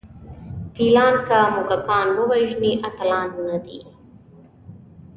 [0.75, 3.79] فیلان که موږکان ووژني اتلان نه دي.